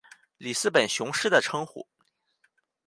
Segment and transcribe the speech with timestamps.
[0.39, 1.87] 里斯本雄狮的称呼。